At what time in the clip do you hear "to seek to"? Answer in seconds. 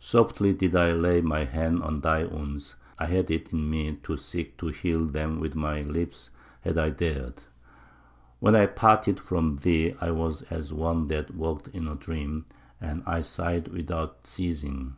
4.02-4.66